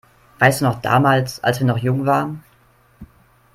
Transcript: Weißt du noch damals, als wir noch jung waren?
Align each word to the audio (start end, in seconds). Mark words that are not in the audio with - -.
Weißt 0.39 0.61
du 0.61 0.65
noch 0.65 0.81
damals, 0.81 1.43
als 1.43 1.59
wir 1.59 1.67
noch 1.67 1.77
jung 1.77 2.07
waren? 2.07 2.43